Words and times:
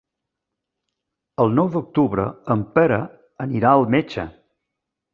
El 1.45 1.53
nou 1.59 1.69
d'octubre 1.77 2.27
en 2.57 2.65
Pere 2.79 3.01
anirà 3.49 3.75
al 3.79 3.89
metge. 3.99 4.31